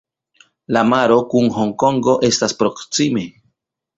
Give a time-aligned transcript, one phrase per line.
[0.77, 3.27] La maro kun Honkongo estas proksime.